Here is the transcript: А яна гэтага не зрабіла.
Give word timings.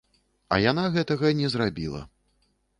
А 0.55 0.59
яна 0.71 0.85
гэтага 0.95 1.33
не 1.43 1.53
зрабіла. 1.57 2.05